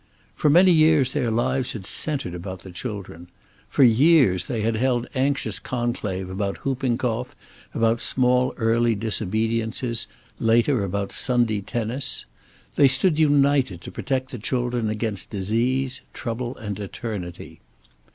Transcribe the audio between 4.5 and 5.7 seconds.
had held anxious